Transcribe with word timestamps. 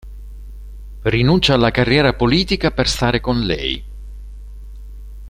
Rinuncia 1.03 1.53
alla 1.53 1.69
carriera 1.69 2.15
politica 2.15 2.71
per 2.71 2.87
stare 2.89 3.19
con 3.21 3.41
lei. 3.41 3.83